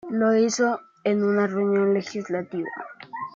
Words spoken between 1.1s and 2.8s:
una reunión legislativa.